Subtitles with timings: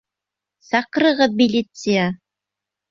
[0.69, 2.11] Саҡырығыҙ милиция!